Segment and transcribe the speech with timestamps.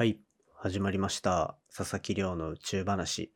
[0.00, 0.18] はい、
[0.54, 1.58] 始まりました。
[1.76, 3.34] 佐々木亮の宇宙話。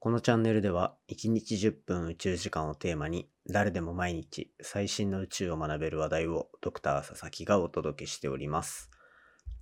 [0.00, 8.90] このチャンネルでは、1日10分宇宙時間をテーマに、誰でも毎日最新の宇宙を学べる話題をドクター佐々木がお届けしております。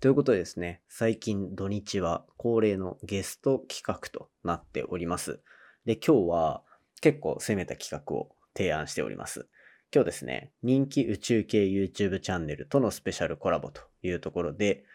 [0.00, 5.42] ということでですね、最近土日は恒例のゲスト企画となっております。
[5.84, 6.62] で、今日は
[7.02, 9.50] 結構攻めた企画を提案しております。
[9.94, 14.86] 今日ですね、人気宇宙系 YouTube チャンネルとのスペシャルコラボというところで、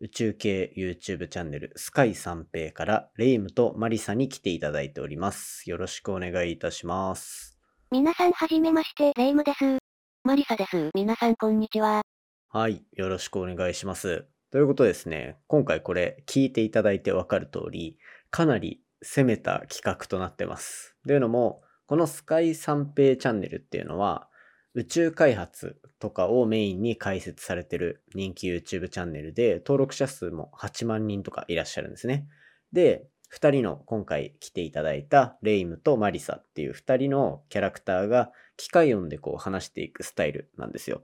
[0.00, 5.68] 宇宙系 YouTube チャンネルスカイ三平からレイムとマリサに来ていただいております。
[5.68, 7.58] よろしくお願いいたします。
[7.90, 9.78] 皆さんはじめまして、レイムです。
[10.22, 10.90] マリサです。
[10.94, 12.02] 皆さんこんにちは。
[12.48, 14.26] はい、よろしくお願いします。
[14.52, 17.98] ということでですね、今回これ聞いていただいてわかる通り、
[18.30, 20.94] かなり攻めた企画となってます。
[21.08, 24.28] というのも、このスカイ三平チャンネルっていうのは、
[24.74, 32.26] 宇宙開発とかをメインに開設されてる人気 YouTube チャンネルで、登録者数も8万人とかいらっしゃるんですね。
[32.72, 41.02] で、2人の今回来ていただいたレイムとマリサっていう2人のキャラクターが機械音でこう話していくスタイルなんですよ。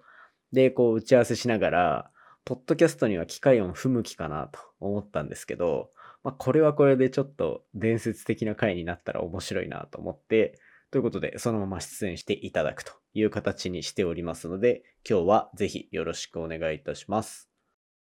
[0.53, 2.10] で、こう打ち合わせしながら、
[2.44, 5.91] ポッドキャストには機械音不向きかなと思ったんですけど、
[6.22, 10.58] まあ、これはこれでちょっと伝説的な回になったら面白いなと思って、
[10.95, 17.50] ということで、そのまま出演していただくという形にしておりますので、今日はぜひよろしくお願いいたします。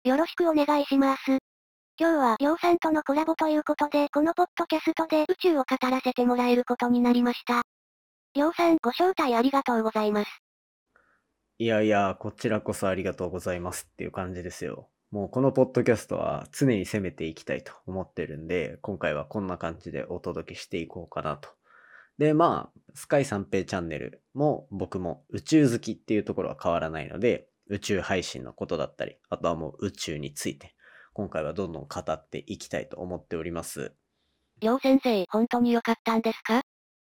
[0.04, 1.22] よろしくお願いします。
[1.26, 1.38] 今
[1.98, 7.62] 日は、りょうさんとのコラボということで、このポッドキャストで宇宙を語らせてもらえることになりました。
[8.34, 10.30] りょうさん、ご招待ありがとうございます。
[11.58, 14.88] いやいや、こちらこそありがとうございますっていう感じですよ。
[15.10, 21.57] もうこのポッドキャストは常に攻めていきたいと思ってるんで、今回はこんな感じでお届けしていこうかなと。
[22.18, 30.74] で、まあ、スカイ三平チャンネルも僕も宇宙好きっていうところは変わらないので、宇宙配信のことだったり、あとはもう宇宙について、
[31.12, 33.92] 今回はどんどん語っていきたいと思っております。
[34.60, 36.62] りょう先生、本当に良かったんですか？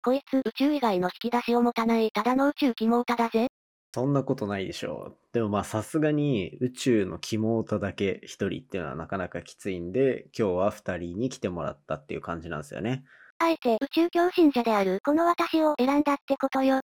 [0.03, 3.47] こいつ宇宙以外の引き出しを持たないただの宇宙肝オタだぜ。
[3.95, 5.19] そんなことないでしょう。
[5.33, 13.05] でもまあさすがに宇宙の肝オタだけ一人っていうのはなかなかきついんで、今日は二人に来てもらったっていう感じなんですよね。
[13.43, 16.81] あえて宇宙教信者であるこの私を選んだってことよ。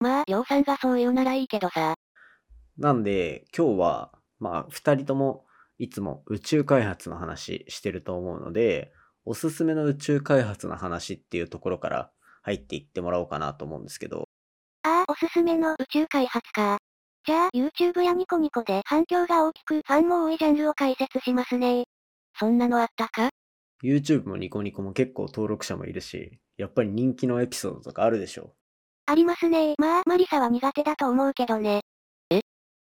[0.00, 1.94] まあ、りょうさんがそう言うならいいけどさ。
[2.76, 5.46] なんで今日はまあ二人とも
[5.78, 8.92] いつも宇宙開発の話してると思うので、
[9.24, 12.10] おすすめの宇宙開発の話っていうところから
[12.42, 14.24] 入っていってもらおうかなと思うんですけど、
[14.82, 16.78] ああ、おすすめの宇宙開発か。
[17.24, 21.84] じゃあ、YouTube やニコニコで反響が大きくファンも多いジャンルを解説しますね。
[22.36, 23.30] そんなのあったか？
[23.82, 28.54] YouTube もニコニコも結構登録者もいるし、やっぱり人気のエピソードとかあるでしょ
[29.06, 29.74] ありますね。
[29.78, 31.80] まあ、マリサは苦手だと思うけどね。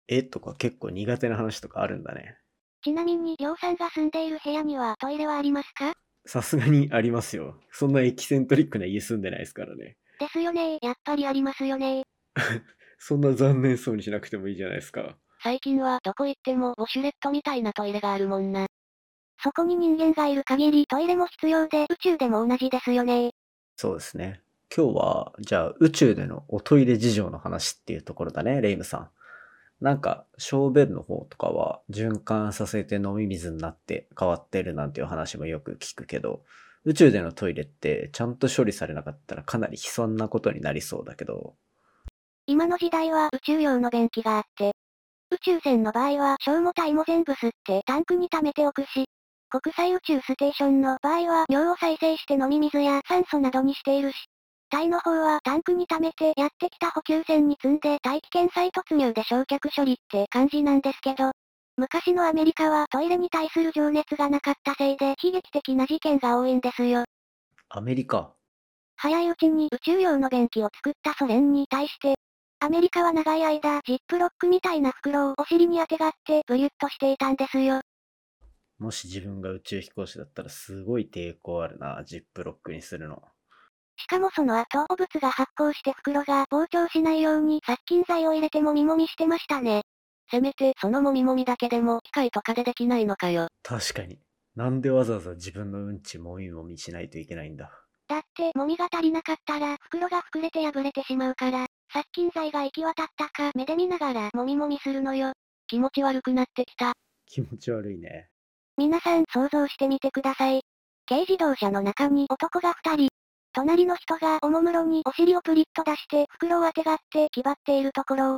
[0.07, 0.23] え？
[0.23, 2.37] とか結構苦手な話とかあるんだね。
[2.83, 5.93] ちなみに、りょうさんが住んでいる部屋にはトイレはありますか？
[6.25, 7.55] さすがにありますよ。
[7.71, 9.97] そんなエキセントリックな家住んでないですからね。
[10.19, 10.77] ですよね。
[10.81, 12.03] やっぱりありますよね。
[12.99, 15.17] そんな残念そうにしなくてもいいじゃないですか。
[15.41, 18.67] 最近はどこ行ってもウォシュレットみたいなトイレがあるもんな。
[19.43, 23.31] そこに人間がいる限りトイレも必要で宇宙でも同じですよね。
[23.75, 24.41] そうですね。
[24.75, 29.09] 今日は、じゃあ宇宙でのおトイレ事情の話っていうところだね、レイムさん。
[29.83, 36.43] なんか、小便の方とかは循環させて飲み水になって変わってるなんていう話もよく聞くけど、
[36.85, 41.55] 宇宙でのトイレってちゃんと処理されなかったらかなり悲惨なことになりそうだけど、
[42.45, 44.73] 今の時代は宇宙用の便器があって、
[45.31, 49.05] 宇宙船の場合は小も体も全部吸ってタンクに溜めておくし、
[49.51, 54.15] 国際宇宙ステーションの場合は尿を再生して飲み水や酸素などにしているし、
[54.69, 61.31] 体の方はタンクに溜めてやってきた補給船に積んで大気圏再突入で焼却処理って感じなんですけど、
[61.75, 67.03] 昔のアメリカはトイレに対する情熱がなかったせいで悲劇的な事件が多いんですよ。
[67.67, 68.31] アメリカ。
[68.95, 72.15] 早いうちに宇宙用の便器を作ったソ連に対して、
[72.61, 77.81] アメリカは長い間ジップロックみたいな袋をお尻にあてがってブリュッとしていたんですよ。
[78.81, 83.21] もし自分が宇宙飛行士だったらすごい抵抗あるな、ジップロックにするの。
[83.95, 89.83] しかもその後、汚物が発酵して袋が膨張しないように殺菌剤を入れてもみもみしてましたね。
[90.31, 93.49] せめてそのもみもみだけでも機械とかでできないのかよ。
[93.61, 94.17] 確かに。
[94.55, 97.69] なんでわざわざ自分のうんちもみもみしないといけないんだ。
[98.07, 105.33] だって、もみが足りなかったら袋が膨れて破れてしまうから、殺菌剤が行き渡ったか目で見ながらもみもみするのよ。
[105.67, 106.93] 気持ち悪くなってきた。
[107.27, 108.30] 気持ち悪いね。
[108.81, 110.63] 皆さん想像してみてください。
[111.07, 113.09] 軽自動車の中に男が二人。
[113.53, 118.35] 隣の人がおもむろにお尻をプリッと出して袋をあてがって気張っているところ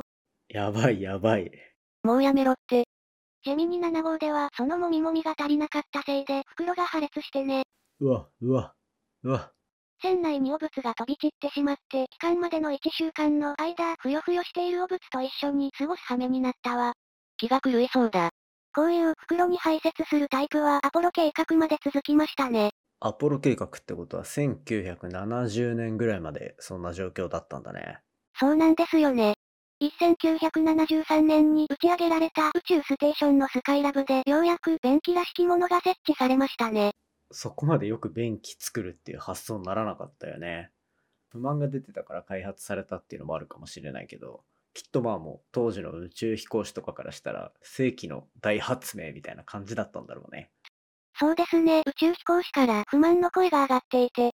[0.50, 1.50] やばいやばい。
[2.02, 2.84] もうやめろって。
[3.42, 7.62] ジェミニ7号ではそのもみもみが足りなかったせいで袋が破裂してね。
[8.00, 8.74] うわ、うわ、
[9.22, 9.50] うわ。
[10.02, 16.92] 船内に汚物が飛び散ってしまって帰還までの1週間の間ふよふよしている汚物と一緒に過ごす羽目になったわ。
[17.38, 18.28] 気が狂いそうだ。
[18.74, 22.70] こういう袋に排泄するタイプはアポロ計画まで続きましたね。
[22.98, 27.98] アポロ計画ってことは1970年ぐらいまでそんな状況だったんだね。
[28.36, 29.34] そうなんですよね。
[29.80, 36.92] 1973年に打ち上げられた宇宙ステーションのスカイラブでようやく便器らしきものが設置されましたね。
[37.30, 40.70] そこまでよく便器作るっていう発想にならなかったよね。
[41.28, 44.42] 不満が出てたから開発されたっていうのもあるかもしれないけど、
[44.74, 50.52] きっとまあもう当時の宇宙飛行士とかからしたら世紀の大発明みたいな感じだったんだろうね。
[51.18, 54.32] そうですね、宇宙飛行士から不満の声が上がっていて、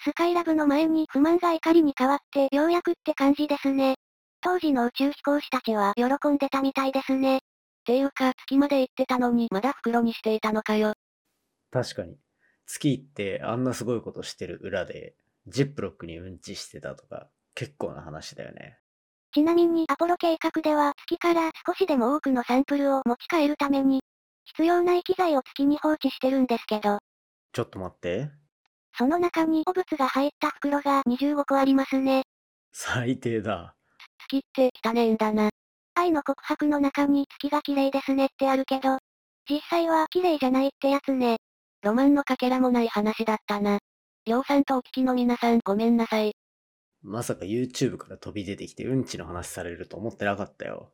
[0.00, 3.96] スカイラブの前に不満が怒りに変わってようやくって感じですね。
[4.40, 7.40] 当時の宇宙飛行士たちは喜んでたみたいですね。
[7.84, 10.94] ていうか、月まで行ってたのにまだ袋にしていたのかよ。
[11.70, 12.18] 確かに。
[12.66, 15.16] 月行ってあんなすごいことしてる裏で、
[15.46, 18.80] ジップロックにうんちしてたとか、結構な話だよね。
[19.36, 24.00] ちなみにアポロ計画では月から少しでも多くのサンプルを持ち帰るために、
[24.44, 27.00] 必要ない機材を月に放置してるんですけど、
[27.52, 28.30] ちょっと待って。
[28.96, 32.22] その中に汚物が入った袋が25個ありますね。
[32.72, 33.74] 最低だ。
[34.26, 35.50] 月って汚ねえんだな。
[35.96, 38.96] 愛の告白の中に月が綺麗ですねってあるけど、
[39.50, 41.36] 実際は綺麗じゃないってやつね。
[41.82, 43.80] ロマンのかけらもない話だったな。
[44.24, 46.32] りょうさんとお聞きの皆さんごめんなさい。
[47.06, 50.92] まさか YouTube から飛び出てきてうんちの話されると思ってなかったよ。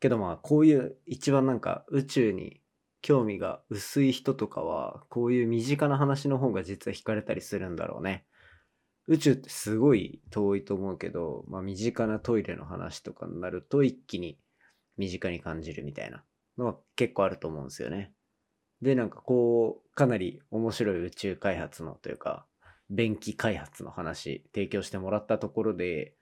[0.00, 2.62] けどまあこういう一番なんか宇宙に
[3.02, 8.24] 興味が薄い人とかはこういう身近な話の方が実は惹かれたりするんだろうね。
[9.06, 14.38] 宇宙ってすごい遠いと思うけど、まあ身近なトイレの話とかになると一気に
[14.96, 16.24] 身近に感じるみたいな
[16.56, 18.12] のは結構あると思うんですよね。
[18.82, 22.46] で、なんかこう、かなり面白い宇宙開発のというか、
[22.90, 26.14] 便器開発の話提供してもらったところで、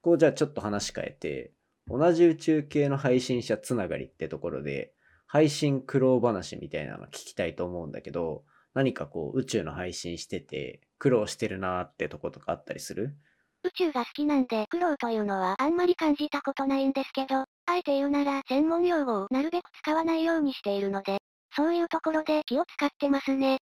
[0.00, 1.52] こうじゃあちょっと話変えて、
[1.88, 4.94] 同じ宇宙系の配信者つながりってところで、
[5.26, 13.16] 配信苦労話みたいなの聞きたいと思うんだけど、何かこう宇宙の配信してて苦労してるなーってとことかあったりする？
[13.64, 17.46] 宇宙が好きなんで苦労というのはあんまり感じたことないんですけど、あ
[17.76, 21.18] えて言うなら専門用語をなるべく使わないようにしているので、
[21.54, 23.58] そういうところで気を使ってますね。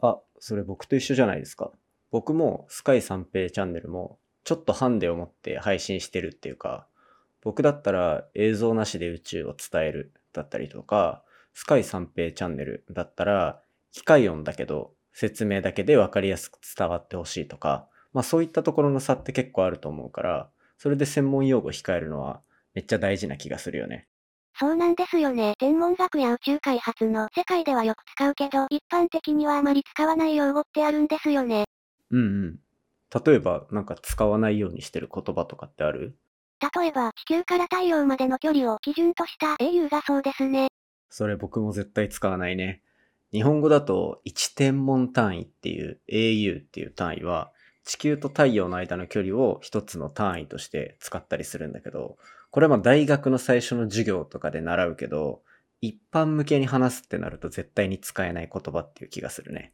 [0.00, 1.72] あ、それ僕と一緒じゃないですか。
[2.14, 6.86] 僕もスカイ三平チャンネルもちょっとハンデを持って配信してるっていうか、
[7.42, 11.24] 僕だったら映像なしで宇宙を伝えるだったりとか、
[11.54, 22.42] スカイ三平チャンネルだったら機械音だけど説明だけで分かりやすく伝わってほしいとか、まあそういったところの差って結構あると思うから、それで専門用語控えるのは
[22.74, 24.06] めっちゃ大事な気がするよね。
[24.56, 25.54] そうなんですよね。
[25.58, 31.64] 天文学や宇宙開発の世界ではよく使うけど、一般的にはあまり使わない用語ってあるんですよね。
[32.10, 32.58] うんうん。
[33.24, 36.16] 例えばなんか使わないようにしてる言葉とかってある？
[36.60, 40.68] 例えば、地球から太陽までの距離を基準とした英雄がそうですね。
[41.10, 42.82] それ僕も絶対使わないね。
[43.32, 47.52] 日本語だと1天文単位っていう AU っていう単位は
[47.84, 52.16] 地球と太陽の間の距離を一つの単位として使ったりするんだけど、
[52.50, 55.42] これはまあ大学の最初の授業とかで習うけど、
[55.80, 59.72] 一般向けに話すってなると絶対に使えない言葉っていう気がするね。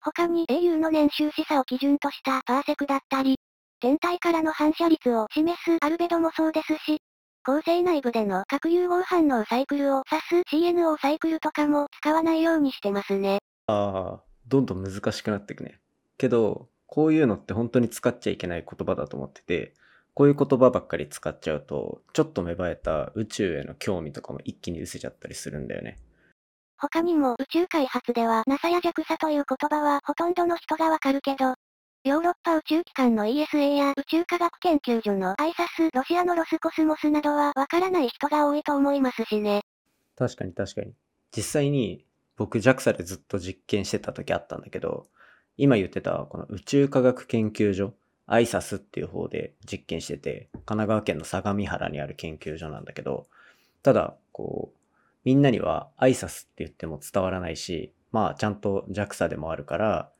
[0.00, 3.36] 他に英雄の年収視差を基準としたパーセクだったり、
[3.80, 6.98] 天体からの反射率を示すアルベドもそうですし、
[7.44, 13.38] 恒星内部での核融合反応サイクルを指す CNO サイクルとかも使わないようにしてますね。
[13.66, 15.80] ああ、どんどん難しくなっていくね。
[16.16, 19.74] けど、こういうのって本当に使っちゃいけない言葉だと思ってて、
[20.14, 25.98] こういう言葉ばっかり使っちゃうと、ちょっと芽生えた宇宙への興味とかも一気に失せちゃったりするんだよね。
[26.80, 31.54] 他にも宇宙開発では NASA や JAXA という言葉はほとんどの人がわかるけど、
[32.04, 39.62] ヨーロッパ宇宙機関の ESA や宇宙科学研究所の ISAS、ロシアのロスコスモスなどはわからない人が多いと思いますしね。
[40.16, 40.92] 確かに確かに。
[41.36, 42.06] 実際に
[42.36, 45.08] 僕 JAXA でずっと実験してた時あったんだけど、
[45.56, 47.92] 今言ってたこの宇宙科学研究所、
[48.28, 53.26] ISAS っていう方で実験してて、神奈川県の相模原にある研究所なんだけど、
[53.82, 54.77] ただ、こう、
[55.24, 60.10] みんなには ISAS って言っても伝わらないし、まあちゃんと JAXA でもあるから、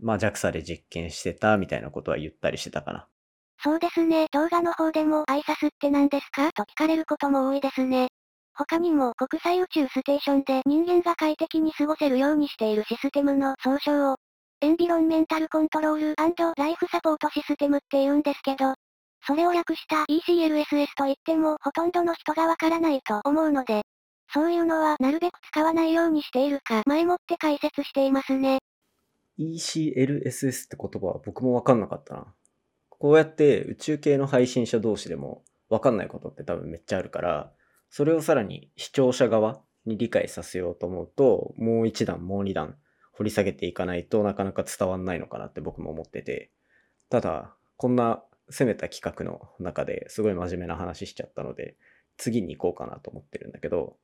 [0.00, 3.06] まあ JAXA で実験してたみたいなことは言ったりしてたかな。
[3.60, 4.26] そうですね。
[4.32, 6.52] 動画の方でも挨拶って何ですか？
[6.52, 8.08] と聞かれることも多いですね。
[8.54, 14.16] 他にも国際宇宙ステーションで人間が快適に過ごせるようにしているシステムの総称を、
[14.60, 16.14] エンビロンメンタルコントロール
[16.56, 18.74] ライフサポートシステムって言うんですけど、
[19.24, 23.82] それを略した ECLSS と言ってもほとんどの人がわからないと思うので、
[24.32, 28.58] そういうのはなるべく使わないようにしているか前もって解説していますね。
[29.38, 32.34] ECLSS って言葉は僕もわかんなかったな。
[32.90, 37.52] こうやって宇宙系の配信者同士でもわかんないことって多分めっちゃあるから、
[37.90, 42.76] それをさらに視聴者側に理解させようと思うと、もう一段もう二段
[43.12, 46.50] 掘り下げていかないとなかなか伝わんないのかなって僕も思ってて。
[47.08, 51.76] ただ、こんな攻めた企画の中ですごい真面目な話しちゃったので、
[52.18, 53.96] 次に行こうかなと思ってるんだけど、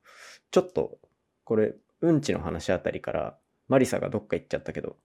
[0.49, 0.97] ちょっと、
[1.43, 4.97] これ、うんちの話あたりから、マリサがどっか行っちゃったけど、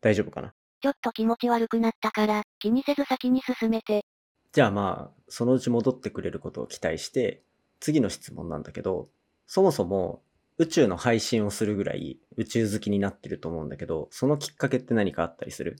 [0.00, 0.54] 大丈夫かな？
[0.80, 4.04] ちょっと気持ち悪くなったから、気にせず先に進めて。
[4.52, 7.42] じゃあまあ、そのうち戻ってくれることを期待して、
[7.80, 9.08] 次の質問なんだけど、
[9.46, 10.22] そもそも
[10.58, 15.76] 宇宙の配信をするぐらい宇宙好きになってると思うんだけど、そのきっかけって何かあったりする？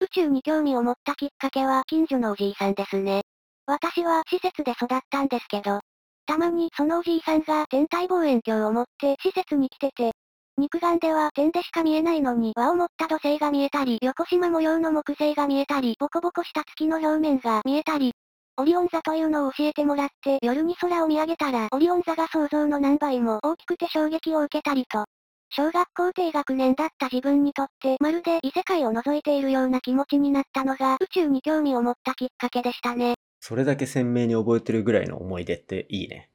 [0.00, 3.22] 宇宙に興味を持ったきっかけは近所のおじいさんですね。
[3.66, 5.80] 私は施設で育ったんですけど、
[6.26, 10.12] たまにそのおじいさんが天体望遠鏡を持って施設に来てて、
[10.56, 18.12] 肉眼では点でしか見えないのに輪を持った土星が見えたり、横縞模様の木星が見えたり、ボコボコした月の表面が見えたり、
[18.56, 25.06] オリオン座というのを教えてもらって夜に空を見上げたらオリオン座が想像の何倍も大きくて衝撃を受けたりと、
[25.50, 33.16] 小学校低学年だった自分にとってまるで異世界を覗いているような気持ちになったのが宇宙に興味を持ったきっかけでしたね。
[33.46, 36.30] それだけ鮮明に覚えてるぐらいの思い出っていいね。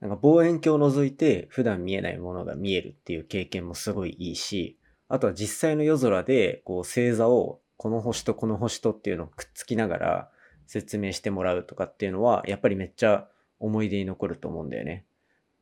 [0.00, 4.78] なんか望遠鏡を覗いて普段見えないものが見えるっていう経験もすごいいいし、
[5.10, 10.30] あとは実際の夜空でこう星座をこの星とこの星とっていうのをくっつきながら
[10.66, 13.28] 説明してもらうとかっていうのはやっぱりめっちゃ
[13.60, 15.04] 思い出に残ると思うんだよね。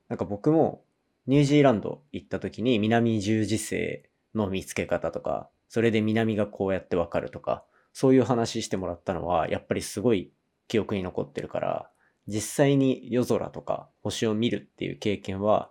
[0.08, 0.84] なんか僕も
[1.26, 4.04] ニュージーランド行った時に南十字星
[4.36, 10.30] の見つけ方とか、それで南がこうやってわかるとか、そういう話してもらったのはやっぱりすごい
[10.68, 11.90] 記憶に残ってるから、
[12.28, 15.70] 実際に夜空とか星を見るっていう経験は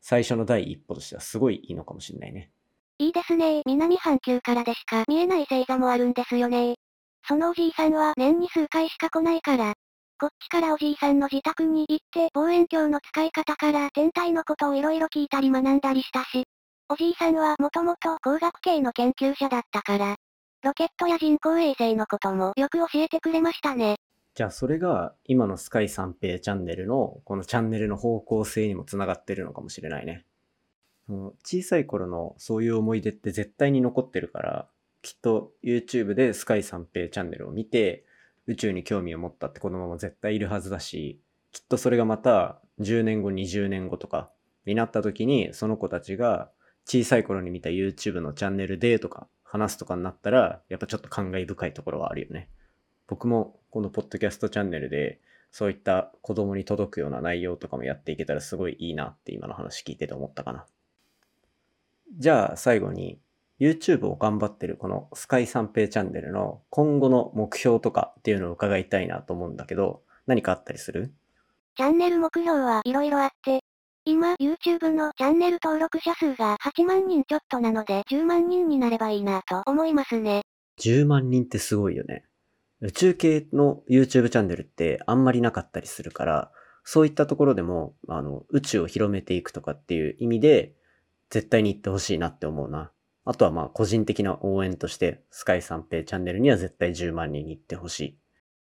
[0.00, 2.50] 最初の第一歩としてはすごいいいのかもしれないね。
[2.98, 6.76] いいですね南半球からでしか見えない星座もあるんですよね
[7.28, 9.74] そのおじいさんは年に数回しか来ないから、
[10.18, 16.44] こっちからおじいさんの自宅に行って望遠鏡の使い方から天体のことをいろいろ聞いたり学んだりしたし、
[16.88, 20.14] おじいさんはもともと工学系の研究者だったから、
[20.62, 23.96] ロケットや人工衛星のこともよく教えてくれましたね。
[24.36, 30.26] じゃあそれが今のスカイ三平チャンネルのこのチャンネルの方向性にもつながってるのかもしれないね。
[31.42, 34.68] 小さい頃のそういう思い出って絶対に残ってるから、
[35.00, 38.04] きっと YouTube でスカイ三平チャンネルを見て
[38.46, 41.18] 宇宙に興味を持ったって子供も絶対いるはずだし、
[41.50, 44.30] きっとそれがまた10年後、20年後とか
[44.66, 46.50] になった時にその子たちが
[46.84, 52.50] 小さい頃に見た YouTube のチャンネルでとか話すとかになったら、やっぱちょっと感慨深いところはあるよね。
[53.06, 55.20] 僕もこのポッドキャストチャンネルで
[55.52, 60.66] そういった子供に届くような内容とかもやっていけたらすごいいいなって今の話聞いてて思ったかな。
[62.18, 63.18] じゃあ最後に
[63.58, 71.12] YouTube を頑張ってるこのスカイ三平チャンネルの今後の目標とかっていうのを伺いたいなと思うんだけど何かあったりする？
[71.76, 73.60] チャンネル目標はいろいろあって、
[74.04, 80.42] 今 YouTube のチャンネル登録者数が8万人ちょっとなので10万人になればいいなと思いますね。
[80.80, 82.24] 10万人ってすごいよね。
[82.82, 86.52] 宇宙系の YouTube チャンネルってあんまりなかったりするから、
[86.84, 90.74] そういったところでも、あの、宇宙を広めていくとかっていう意味で、
[91.30, 92.92] 絶対に行ってほしいなって思うな。
[93.24, 98.18] あとはまあ、個人的な応援として、スカイ三平チャンネルには絶対10万人に行ってほしい。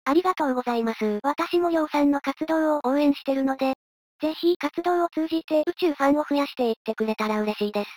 [0.04, 1.18] ありがとうございます。
[1.24, 3.72] 私もりょうさんの活動を応援してるので、
[4.20, 7.90] ぜひ活動を通じて宇宙ファンを増やしていってくれたら嬉しいです。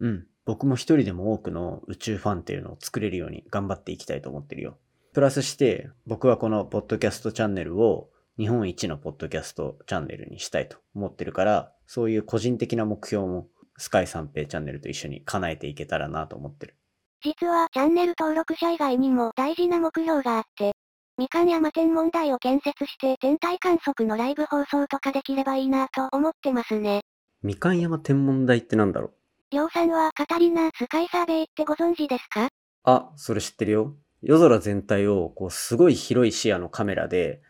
[0.00, 0.26] うん。
[0.44, 4.78] 僕も一人でも多くの宇宙ファンっていうのを作れるように頑張っていきたいと思ってるよ。
[5.18, 8.08] プラスして、僕はこのポッドキャストチャンネルを
[8.38, 13.48] 日本一のポッドキャストチャンネルにしたいと思ってるから、そういう個人的な目標も
[13.78, 16.76] スカイ三平チャンネルと一緒に叶えていけたらなと思ってる。
[17.20, 20.70] 実はチャンネル登録者以外にも大事な目標があって、
[21.16, 27.00] みかん山天文台を建設して天体観測のライブ放送とかできればいいなと思ってますね。
[27.42, 29.10] みかん山天文台ってなんだろう？
[29.50, 32.46] りょうさんはカタリナスカイサーベイってご存知ですか？
[32.84, 33.96] あ、それ知ってるよ。
[34.22, 37.40] 夜空全体をこうすごい広い視野のカメラで、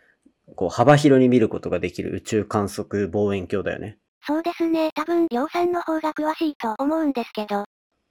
[0.55, 3.99] こう幅広に見ることができる宇宙観測望遠鏡だよね。
[4.27, 4.91] そうですね。
[4.95, 7.65] 多分、りょうさんの方が詳しいと思うんですけど、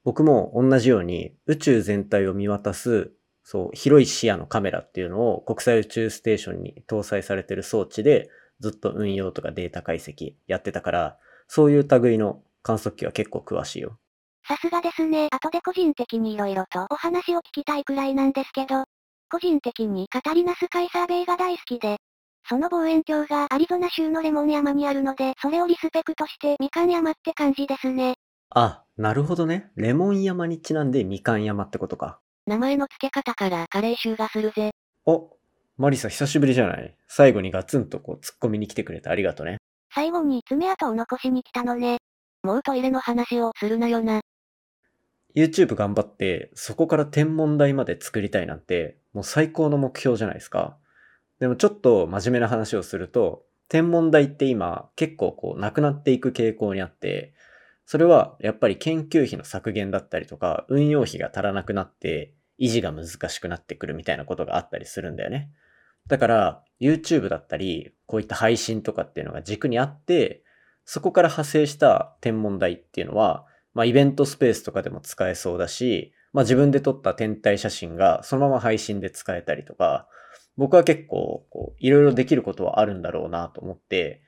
[0.03, 3.11] 僕も同じように宇宙全体を見渡す、
[3.43, 13.99] そう、広い視野のカメラっていうのを国際宇宙ステーションに搭載されてる装置でずっと運用とかデータ解析やってたから、そういう類の観測機は結構詳しいよ。
[14.47, 15.27] さすがですね。
[15.29, 18.85] 後で個人的に色々とお話を聞きたいくらいなんですけど、
[19.29, 21.97] 個人的にカタリナスカイサーベイが大好きで、
[22.47, 28.15] その望遠鏡がアリゾナ州のレモン山にあるので、それをリスペクトしてみかん山って感じですね。
[28.49, 29.69] あ、なるほどね。
[29.75, 32.21] レモン山にちなんでみかん山ってことか。
[32.45, 34.71] 名前の付け方からカレー臭がするぜ。
[35.05, 35.29] お、
[35.75, 39.57] マリサ久しぶりじゃない最後にガツンとこう突っ込みに来てくれてありがとね。
[39.93, 41.97] 最後に爪痕を残しに来たのね。
[42.43, 44.21] もうトイレの話をするなよな。
[45.37, 50.77] YouTube 頑張って、そこから天文台まで作りたいなんて、もう最高の目標じゃないですか。
[51.39, 57.35] でもちょっと真面目な話をすると、天文台って今結構こうなくなっていく傾向にあって、
[57.85, 65.51] それはやっぱり研究費の削減だったりとか、運用費が足らなくなって、維持が難しくなってくるみたいなことがあったりするんだよね。
[66.07, 70.43] だから、YouTube だったり、こういった配信とかっていうのが軸にあって、
[70.83, 73.45] そこから派生した天文台っていうのは、
[73.77, 80.07] まあイベントスペースとかでも使えそうだし、まあ自分で撮った天体写真がそのまま配信で使えたりとか、
[80.57, 84.23] 僕は結構こういろいろできることはあるんだろうなと思って、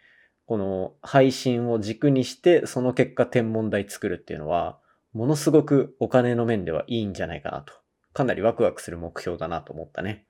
[0.46, 4.78] この配信を軸にしてその結果天文台作るっていうのは、
[5.14, 7.74] ものすごくお金の面ではいいんじゃないかなと。
[8.14, 10.26] かなりワクワクする目標だなと思ったね。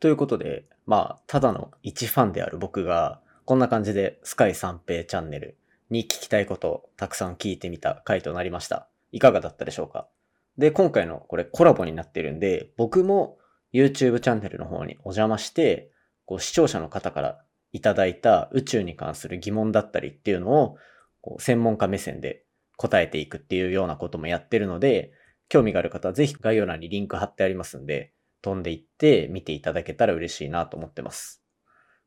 [0.00, 5.56] ということで、まあ、ただの一ファンである僕が、こんな感じでスカイ三平チャンネル
[5.90, 8.88] に聞きたいことをたくさん聞いてみた回となりました。
[9.12, 10.08] いかがだったでしょうか？
[10.56, 13.38] で、今回のこれコラボになってるんで、僕も
[13.72, 15.90] YouTube チャンネルの方にお邪魔して、
[16.26, 17.40] こう視聴者の方から
[17.72, 20.76] いただいた宇宙に関する疑問だったりっていうのを、
[21.20, 22.44] こう専門家目線で
[22.76, 25.12] 答えていくっていうようなこともやってるので、
[25.48, 31.42] 興味がある方はぜひ概要欄にリンク貼ってありますんで、飛んでいって見ていただけたら嬉しいなと思ってます。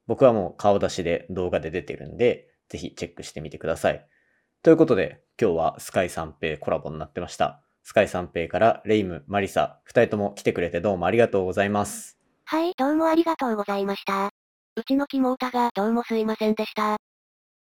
[0.08, 4.03] 僕はもう顔出しで動画で出てるんで、ぜひチェックしてみてください。
[4.63, 7.62] ということで、今日はスカイ三平コラボになってました。
[7.84, 12.18] スカイ三平からレイム、マリサ、二人とも来てくれてどうもありがとうございます。
[12.46, 14.32] はい、どうもありがとうございました。
[14.75, 16.98] うちのキモータがどうもすいませんでした。